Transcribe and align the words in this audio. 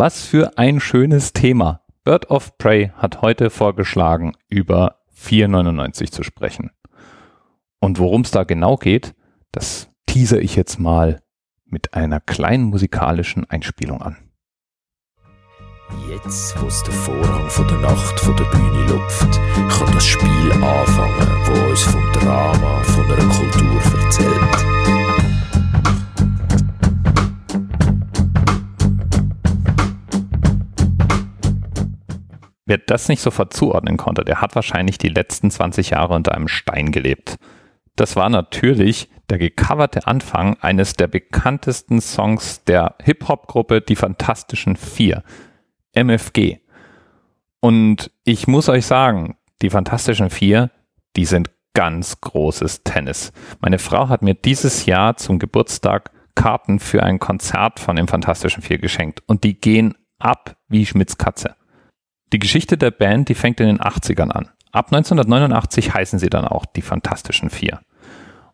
Was 0.00 0.24
für 0.24 0.56
ein 0.56 0.80
schönes 0.80 1.34
Thema. 1.34 1.82
Bird 2.04 2.30
of 2.30 2.56
Prey 2.56 2.90
hat 2.96 3.20
heute 3.20 3.50
vorgeschlagen, 3.50 4.32
über 4.48 4.96
4,99 5.14 6.10
zu 6.10 6.22
sprechen. 6.22 6.70
Und 7.80 7.98
worum 7.98 8.22
es 8.22 8.30
da 8.30 8.44
genau 8.44 8.76
geht, 8.76 9.14
das 9.52 9.90
teaser 10.06 10.40
ich 10.40 10.56
jetzt 10.56 10.78
mal 10.78 11.20
mit 11.66 11.92
einer 11.92 12.18
kleinen 12.18 12.64
musikalischen 12.64 13.44
Einspielung 13.50 14.00
an. 14.00 14.16
Jetzt, 16.08 16.56
wo 16.56 16.66
der 16.66 16.94
Vorhang 16.94 17.50
von 17.50 17.68
der 17.68 17.80
Nacht 17.80 18.20
von 18.20 18.34
der 18.38 18.44
Bühne 18.44 18.86
lupft, 18.86 19.38
Wer 32.70 32.78
das 32.78 33.08
nicht 33.08 33.20
sofort 33.20 33.52
zuordnen 33.52 33.96
konnte, 33.96 34.24
der 34.24 34.40
hat 34.40 34.54
wahrscheinlich 34.54 34.96
die 34.96 35.08
letzten 35.08 35.50
20 35.50 35.90
Jahre 35.90 36.14
unter 36.14 36.36
einem 36.36 36.46
Stein 36.46 36.92
gelebt. 36.92 37.34
Das 37.96 38.14
war 38.14 38.28
natürlich 38.28 39.08
der 39.28 39.38
gecoverte 39.38 40.06
Anfang 40.06 40.56
eines 40.60 40.92
der 40.92 41.08
bekanntesten 41.08 42.00
Songs 42.00 42.62
der 42.62 42.94
Hip-Hop-Gruppe 43.02 43.80
Die 43.80 43.96
Fantastischen 43.96 44.76
Vier, 44.76 45.24
MFG. 45.94 46.58
Und 47.58 48.12
ich 48.22 48.46
muss 48.46 48.68
euch 48.68 48.86
sagen, 48.86 49.36
die 49.62 49.70
Fantastischen 49.70 50.30
Vier, 50.30 50.70
die 51.16 51.24
sind 51.24 51.50
ganz 51.74 52.20
großes 52.20 52.84
Tennis. 52.84 53.32
Meine 53.58 53.80
Frau 53.80 54.08
hat 54.08 54.22
mir 54.22 54.34
dieses 54.34 54.86
Jahr 54.86 55.16
zum 55.16 55.40
Geburtstag 55.40 56.12
Karten 56.36 56.78
für 56.78 57.02
ein 57.02 57.18
Konzert 57.18 57.80
von 57.80 57.96
den 57.96 58.06
Fantastischen 58.06 58.62
Vier 58.62 58.78
geschenkt 58.78 59.24
und 59.26 59.42
die 59.42 59.60
gehen 59.60 59.96
ab 60.20 60.56
wie 60.68 60.86
Schmitz 60.86 61.18
Katze. 61.18 61.56
Die 62.32 62.38
Geschichte 62.38 62.78
der 62.78 62.92
Band, 62.92 63.28
die 63.28 63.34
fängt 63.34 63.58
in 63.60 63.66
den 63.66 63.80
80ern 63.80 64.30
an. 64.30 64.50
Ab 64.70 64.86
1989 64.92 65.94
heißen 65.94 66.20
sie 66.20 66.30
dann 66.30 66.44
auch 66.44 66.64
die 66.64 66.82
Fantastischen 66.82 67.50
Vier. 67.50 67.80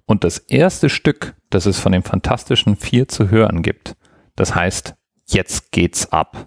Und 0.07 0.25
das 0.25 0.39
erste 0.39 0.89
Stück, 0.89 1.35
das 1.51 1.67
es 1.67 1.79
von 1.79 1.93
den 1.93 2.03
Fantastischen 2.03 2.77
Vier 2.77 3.07
zu 3.09 3.31
hören 3.31 3.63
gibt, 3.63 3.97
das 4.35 4.55
heißt 4.55 4.95
Jetzt 5.29 5.73
geht's 5.73 6.11
ab. 6.13 6.47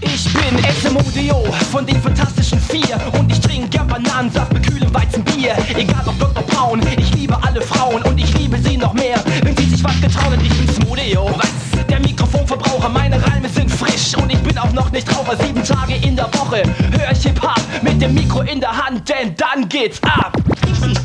Ich 0.00 0.32
bin 0.32 0.58
SMODO 0.80 1.52
von 1.72 1.84
den 1.84 2.00
Fantastischen 2.00 2.60
Vier 2.60 3.00
und 3.18 3.30
ich 3.30 3.40
trinke 3.40 3.68
gern 3.68 3.88
Bananensaft 3.88 4.52
mit 4.52 4.66
kühlem 4.66 4.94
Weizenbier. 4.94 5.56
Egal 5.76 6.04
ob 6.06 6.18
Dr. 6.18 6.44
Braun, 6.44 6.80
ich 6.96 7.12
liebe 7.14 7.36
alle 7.42 7.60
Frauen 7.60 8.02
und 8.02 8.16
ich 8.18 8.32
liebe 8.38 8.56
sie 8.58 8.76
noch 8.76 8.94
mehr, 8.94 9.22
wenn 9.42 9.56
sie 9.56 9.64
sich 9.64 9.84
was 9.84 10.00
getrauen 10.00 10.34
und 10.34 10.42
ich 10.42 10.56
bin 10.56 10.68
Smodeo. 10.68 11.30
Was? 11.36 11.86
Der 11.88 12.00
Mikrofonverbraucher, 12.00 12.88
meine 12.88 13.20
Reime 13.26 13.48
sind 13.48 13.70
frisch 13.70 14.14
und 14.16 14.32
ich 14.32 14.40
bin 14.42 14.56
auch 14.58 14.72
noch 14.72 14.90
nicht 14.92 15.08
Raucher. 15.16 15.36
Sieben 15.36 15.64
Tage 15.64 15.77
der 16.18 16.34
Woche 16.34 16.62
hör 16.98 17.12
ich 17.12 17.22
Hip-Hop 17.22 17.60
mit 17.82 18.02
dem 18.02 18.12
Mikro 18.12 18.40
in 18.40 18.60
der 18.60 18.76
Hand, 18.76 19.08
denn 19.08 19.36
dann 19.36 19.68
geht's 19.68 20.02
ab. 20.02 20.36
Richtig, 20.66 20.98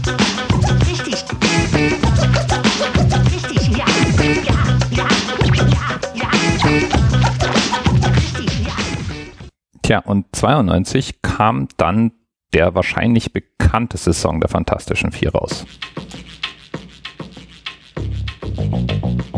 richtig, 0.90 1.24
richtig, 3.32 3.78
ja, 3.78 3.86
ja, 4.44 4.58
ja, 4.92 5.08
ja, 5.66 5.84
ja. 6.16 6.30
Tja, 9.84 10.00
und 10.00 10.26
92 10.32 11.22
kam 11.22 11.68
dann 11.78 12.12
der 12.54 12.74
wahrscheinlich 12.74 13.34
bekannteste 13.34 14.14
Song 14.14 14.40
der 14.40 14.50
Fantastischen 14.50 15.12
Vier 15.12 15.32
raus. 15.34 15.66
Hallo 18.58 19.33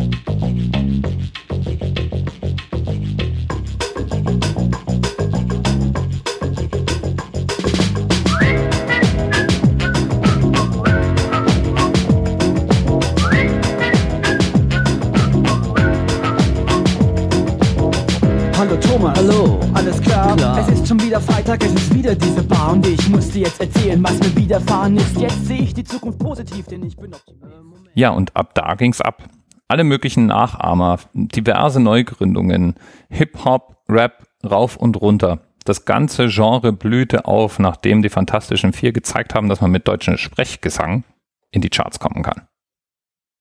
Thomas. 18.95 19.17
Hallo. 19.17 19.59
Alles 19.73 20.01
klar? 20.01 20.37
Klar. 20.37 20.57
Es 20.57 20.69
ist 20.69 20.87
schon 20.87 21.01
wieder 21.01 21.19
Freitag, 21.19 21.61
es 21.65 21.73
ist 21.73 21.93
wieder 21.93 22.15
diese 22.15 22.41
Bar 22.43 22.71
und 22.71 22.87
ich 22.87 23.09
muss 23.09 23.29
dir 23.29 23.41
jetzt 23.41 23.59
erzählen, 23.59 24.01
was 24.01 24.17
mir 24.19 24.33
widerfahren 24.37 24.95
ist. 24.95 25.19
Jetzt 25.19 25.47
sehe 25.47 25.59
ich 25.59 25.73
die 25.73 25.83
Zukunft 25.83 26.17
positiv, 26.17 26.65
denn 26.67 26.81
ich 26.81 26.95
bin 26.95 27.13
optimistisch. 27.13 27.91
Ja, 27.93 28.11
und 28.11 28.33
ab 28.37 28.53
da 28.55 28.75
ging's 28.75 29.01
ab. 29.01 29.27
Alle 29.67 29.83
möglichen 29.83 30.27
Nachahmer, 30.27 30.99
diverse 31.13 31.81
Neugründungen, 31.81 32.75
Hip-Hop, 33.09 33.83
Rap, 33.89 34.27
rauf 34.49 34.77
und 34.77 35.01
runter. 35.01 35.39
Das 35.65 35.83
ganze 35.83 36.29
Genre 36.29 36.71
blühte 36.71 37.25
auf, 37.25 37.59
nachdem 37.59 38.01
die 38.01 38.09
Fantastischen 38.09 38.71
Vier 38.71 38.93
gezeigt 38.93 39.35
haben, 39.35 39.49
dass 39.49 39.59
man 39.59 39.71
mit 39.71 39.89
deutschem 39.89 40.15
Sprechgesang 40.17 41.03
in 41.51 41.59
die 41.59 41.69
Charts 41.69 41.99
kommen 41.99 42.23
kann. 42.23 42.47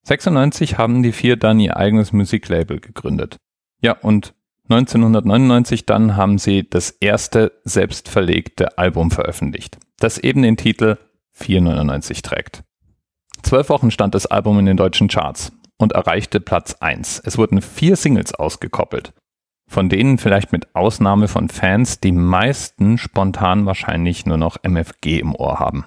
96 0.02 0.78
haben 0.78 1.04
die 1.04 1.12
vier 1.12 1.36
dann 1.36 1.60
ihr 1.60 1.76
eigenes 1.76 2.12
Musiklabel 2.12 2.80
gegründet. 2.80 3.36
Ja, 3.80 3.92
und 3.92 4.34
1999 4.68 5.84
dann 5.84 6.16
haben 6.16 6.38
sie 6.38 6.68
das 6.68 6.90
erste 6.90 7.52
selbstverlegte 7.64 8.78
Album 8.78 9.10
veröffentlicht, 9.10 9.78
das 9.98 10.16
eben 10.16 10.42
den 10.42 10.56
Titel 10.56 10.96
499 11.32 12.22
trägt. 12.22 12.64
Zwölf 13.42 13.68
Wochen 13.68 13.90
stand 13.90 14.14
das 14.14 14.24
Album 14.24 14.58
in 14.58 14.66
den 14.66 14.78
deutschen 14.78 15.08
Charts 15.08 15.52
und 15.76 15.92
erreichte 15.92 16.40
Platz 16.40 16.76
1. 16.80 17.20
Es 17.24 17.36
wurden 17.36 17.60
vier 17.60 17.96
Singles 17.96 18.34
ausgekoppelt, 18.34 19.12
von 19.68 19.90
denen 19.90 20.16
vielleicht 20.16 20.52
mit 20.52 20.74
Ausnahme 20.74 21.28
von 21.28 21.50
Fans 21.50 22.00
die 22.00 22.12
meisten 22.12 22.96
spontan 22.96 23.66
wahrscheinlich 23.66 24.24
nur 24.24 24.38
noch 24.38 24.56
MFG 24.62 25.18
im 25.18 25.34
Ohr 25.34 25.58
haben. 25.58 25.84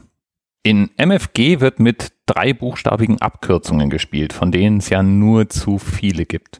In 0.62 0.92
MFG 0.98 1.62
wird 1.62 1.80
mit 1.80 2.12
drei 2.28 2.54
buchstabigen 2.54 3.22
Abkürzungen 3.22 3.90
gespielt, 3.90 4.34
von 4.34 4.52
denen 4.52 4.78
es 4.78 4.90
ja 4.90 5.02
nur 5.02 5.50
zu 5.50 5.80
viele 5.80 6.26
gibt. 6.26 6.60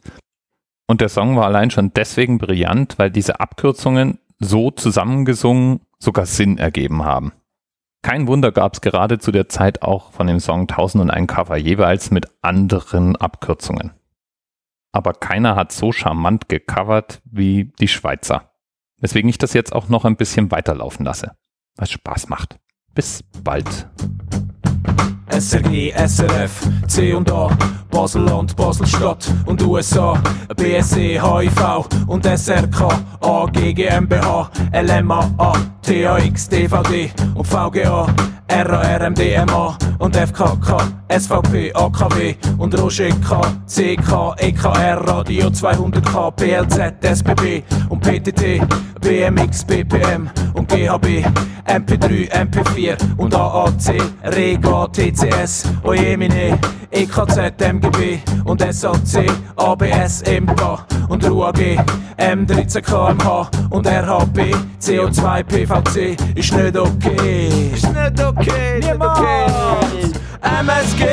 Und 0.90 1.02
der 1.02 1.10
Song 1.10 1.36
war 1.36 1.44
allein 1.44 1.70
schon 1.70 1.92
deswegen 1.92 2.38
brillant, 2.38 2.98
weil 2.98 3.10
diese 3.10 3.40
Abkürzungen 3.40 4.18
so 4.38 4.70
zusammengesungen 4.70 5.80
sogar 5.98 6.24
Sinn 6.24 6.56
ergeben 6.56 7.04
haben. 7.04 7.32
Kein 8.02 8.26
Wunder 8.26 8.52
gab 8.52 8.74
es 8.74 8.80
gerade 8.80 9.18
zu 9.18 9.30
der 9.30 9.48
Zeit 9.48 9.82
auch 9.82 10.12
von 10.12 10.26
dem 10.26 10.40
Song 10.40 10.62
1001 10.62 11.26
Cover 11.26 11.56
jeweils 11.56 12.10
mit 12.10 12.26
anderen 12.40 13.16
Abkürzungen. 13.16 13.92
Aber 14.92 15.12
keiner 15.12 15.56
hat 15.56 15.72
so 15.72 15.92
charmant 15.92 16.48
gecovert 16.48 17.20
wie 17.24 17.72
die 17.80 17.88
Schweizer. 17.88 18.52
Weswegen 18.98 19.28
ich 19.28 19.38
das 19.38 19.52
jetzt 19.52 19.74
auch 19.74 19.88
noch 19.88 20.06
ein 20.06 20.16
bisschen 20.16 20.50
weiterlaufen 20.50 21.04
lasse. 21.04 21.36
Was 21.76 21.90
Spaß 21.90 22.28
macht. 22.28 22.58
Bis 22.94 23.22
bald. 23.44 23.88
SRG, 25.30 25.92
SRF, 25.92 26.60
C 26.86 27.12
und 27.12 27.30
A, 27.30 27.48
Baselland, 27.90 28.56
Baselstadt 28.56 29.28
und 29.46 29.62
USA, 29.62 30.20
BSE, 30.56 31.20
HIV 31.20 31.88
und 32.06 32.24
SRK, 32.24 32.88
AG, 33.20 33.74
GmbH, 33.74 34.50
LMA, 34.72 35.30
A, 35.38 35.52
TAX, 35.82 36.48
DVD 36.48 37.10
und 37.34 37.46
VGA, 37.46 38.06
RAR, 38.50 39.10
MDMA 39.10 39.76
und 39.98 40.16
FKK, 40.16 40.78
SVP, 41.08 41.72
AKW 41.74 42.34
und 42.58 42.78
Roger 42.78 43.10
K, 43.10 43.40
CK, 43.66 44.34
EKR, 44.38 45.00
Radio 45.06 45.48
200K, 45.48 46.30
PLZ, 46.32 47.04
SBB 47.04 47.62
und 47.88 48.00
PTT, 48.00 48.60
BMX, 49.00 49.64
BPM 49.64 50.30
und 50.54 50.68
GHB, 50.68 51.24
MP3, 51.66 52.30
MP4 52.30 52.96
und 53.16 53.34
AAC, 53.34 54.00
Rega, 54.24 54.88
TCS, 55.18 55.64
Ojemine, 55.82 56.58
EKZ, 56.92 57.60
MGB 57.60 58.20
und 58.44 58.60
SAC, 58.60 59.26
ABS, 59.56 60.22
MPA 60.22 60.86
und 61.08 61.28
RUAG, 61.28 61.76
M13 62.16 62.80
kmh 62.82 63.50
und 63.70 63.86
RHB, 63.86 64.54
CO2, 64.80 65.42
PVC, 65.42 66.38
ist 66.38 66.54
nicht 66.54 66.76
okay. 66.76 67.48
Ist 67.74 67.92
nicht 67.92 68.22
okay, 68.24 68.76
nicht 68.76 68.94
okay. 68.94 69.46
MSG, 70.40 71.04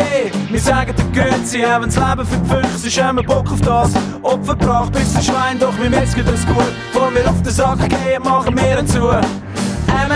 wir 0.51 0.59
sagen 0.59 0.93
den 0.95 1.11
Götzi, 1.11 1.61
haben 1.61 1.85
das 1.85 1.95
Leben 1.95 2.25
für 2.27 2.37
die 2.37 2.67
Füchse, 2.67 2.87
ist 2.87 2.97
immer 2.99 3.23
Bock 3.23 3.51
auf 3.51 3.61
das. 3.61 3.91
Opfer 4.21 4.55
gebracht 4.55 4.91
bis 4.91 5.15
ein 5.15 5.23
Schwein, 5.23 5.59
doch 5.59 5.73
wir 5.79 5.89
metzgen 5.89 6.23
das 6.25 6.45
gut. 6.45 6.71
Bevor 6.93 7.11
wir 7.11 7.27
auf 7.27 7.41
den 7.41 7.51
Sack 7.51 7.79
gehen, 7.89 8.21
machen 8.23 8.55
wir 8.55 8.79
ihn 8.79 8.87
zu. 8.87 9.09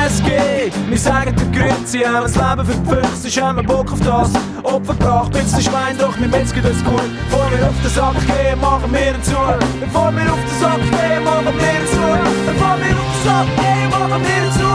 MSG, 0.09 0.71
wir 0.89 0.97
sagen 0.97 1.35
den 1.35 1.51
Grüezi, 1.51 2.00
haben 2.00 2.23
das 2.23 2.35
Leben 2.35 2.65
für 2.65 2.73
die 2.73 2.89
Füchse, 2.89 3.27
ist 3.27 3.38
immer 3.38 3.61
Bock 3.61 3.91
auf 3.91 4.00
das. 4.00 4.31
Opfer 4.63 4.94
gebracht 4.95 5.31
bis 5.31 5.53
ein 5.53 5.61
Schwein, 5.61 5.97
doch 6.00 6.19
wir 6.19 6.27
metzgen 6.27 6.63
das 6.63 6.83
gut. 6.83 7.09
Bevor 7.29 7.51
wir 7.51 7.69
auf 7.69 7.75
den 7.83 7.91
Sack 7.91 8.15
gehen, 8.25 8.59
machen 8.59 8.91
wir 8.91 9.13
ihn 9.13 9.23
zu. 9.23 9.35
Bevor 9.79 10.11
wir 10.15 10.33
auf 10.33 10.39
den 10.39 10.59
Sack 10.59 10.81
gehen, 10.81 11.23
machen 11.23 11.45
wir 11.45 11.51
ihn 11.51 11.88
zu. 11.88 12.01
Bevor 12.47 12.77
wir 12.79 12.91
auf 12.91 13.11
den 13.13 13.23
Sack 13.23 13.47
gehen, 13.56 13.89
machen 13.91 14.23
wir 14.23 14.45
ihn 14.45 14.51
zu. 14.51 14.65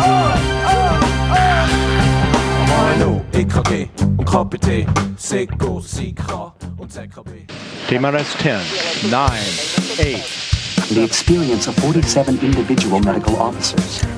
Oh, 0.00 0.32
oh, 0.64 0.96
oh. 1.34 3.02
ANO, 3.02 3.24
EKG 3.32 3.88
und 4.16 4.24
KPT, 4.24 4.86
SECO, 5.16 5.80
SIKA 5.80 6.54
und 6.78 6.90
ZKB. 6.90 7.46
TMRS 7.88 8.38
10, 8.38 9.10
9, 9.10 9.20
8, 9.98 10.88
the 10.88 11.04
experience 11.04 11.68
of 11.68 11.74
47 11.76 12.38
individual 12.42 13.00
medical 13.00 13.36
officers. 13.36 14.17